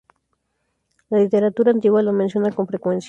La 1.11 1.19
literatura 1.19 1.69
antigua 1.69 2.01
le 2.01 2.11
menciona 2.11 2.51
con 2.51 2.65
frecuencia. 2.65 2.99